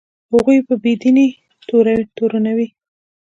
هغوی 0.33 0.57
په 0.67 0.73
بې 0.83 0.93
دینۍ 1.01 1.29
تورنوي. 2.17 2.67